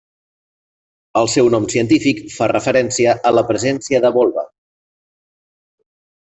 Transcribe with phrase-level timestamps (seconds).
[1.19, 4.47] El seu nom científic fa referència a la presència de volva.